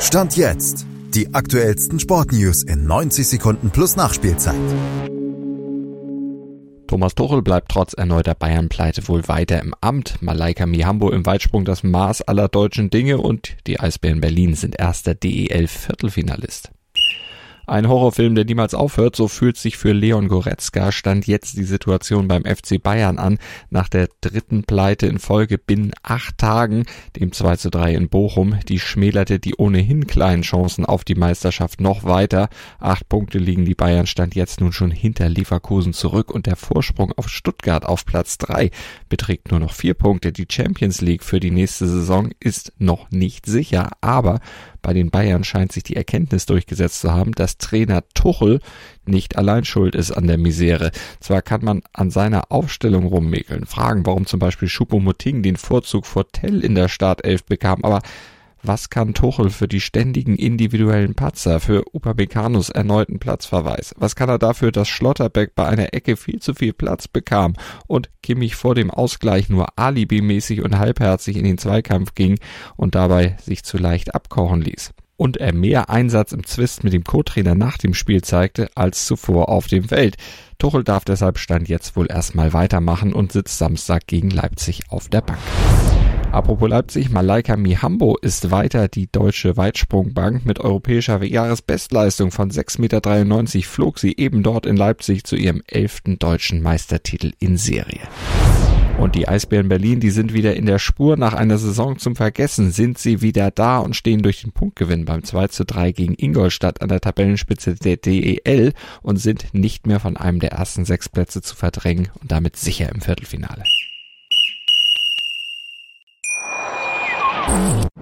[0.00, 0.86] Stand jetzt.
[1.14, 4.54] Die aktuellsten Sportnews in 90 Sekunden plus Nachspielzeit.
[6.86, 10.20] Thomas Tuchel bleibt trotz erneuter Bayern-Pleite wohl weiter im Amt.
[10.20, 15.14] Malaika Mihambo im Weitsprung das Maß aller deutschen Dinge und die Eisbären Berlin sind erster
[15.14, 16.70] DEL-Viertelfinalist.
[17.68, 22.28] Ein Horrorfilm, der niemals aufhört, so fühlt sich für Leon Goretzka stand jetzt die Situation
[22.28, 23.38] beim FC Bayern an.
[23.70, 26.84] Nach der dritten Pleite in Folge binnen acht Tagen,
[27.16, 31.80] dem 2 zu 3 in Bochum, die schmälerte die ohnehin kleinen Chancen auf die Meisterschaft
[31.80, 32.50] noch weiter.
[32.78, 37.12] Acht Punkte liegen die Bayern stand jetzt nun schon hinter Leverkusen zurück und der Vorsprung
[37.16, 38.70] auf Stuttgart auf Platz drei
[39.08, 40.30] beträgt nur noch vier Punkte.
[40.30, 44.38] Die Champions League für die nächste Saison ist noch nicht sicher, aber
[44.86, 48.60] bei den Bayern scheint sich die Erkenntnis durchgesetzt zu haben, dass Trainer Tuchel
[49.04, 50.92] nicht allein schuld ist an der Misere.
[51.18, 56.30] Zwar kann man an seiner Aufstellung rummäkeln, fragen, warum zum Beispiel Choupo-Moting den Vorzug vor
[56.30, 58.00] Tell in der Startelf bekam, aber
[58.66, 63.94] was kann Tuchel für die ständigen individuellen Patzer, für Upamecano's erneuten Platzverweis?
[63.98, 67.54] Was kann er dafür, dass Schlotterbeck bei einer Ecke viel zu viel Platz bekam
[67.86, 72.38] und Kimmich vor dem Ausgleich nur alibimäßig und halbherzig in den Zweikampf ging
[72.76, 74.92] und dabei sich zu leicht abkochen ließ?
[75.16, 79.48] und er mehr Einsatz im Zwist mit dem Co-Trainer nach dem Spiel zeigte als zuvor
[79.48, 80.16] auf dem Feld.
[80.58, 85.22] Tuchel darf deshalb Stand jetzt wohl erstmal weitermachen und sitzt Samstag gegen Leipzig auf der
[85.22, 85.38] Bank.
[86.36, 90.44] Apropos Leipzig, Malaika Mihambo ist weiter die deutsche Weitsprungbank.
[90.44, 96.18] Mit europäischer Jahresbestleistung von 6,93 Meter flog sie eben dort in Leipzig zu ihrem elften
[96.18, 98.02] deutschen Meistertitel in Serie.
[98.98, 101.16] Und die Eisbären Berlin, die sind wieder in der Spur.
[101.16, 105.24] Nach einer Saison zum Vergessen sind sie wieder da und stehen durch den Punktgewinn beim
[105.24, 110.18] 2 zu 3 gegen Ingolstadt an der Tabellenspitze der DEL und sind nicht mehr von
[110.18, 113.62] einem der ersten sechs Plätze zu verdrängen und damit sicher im Viertelfinale.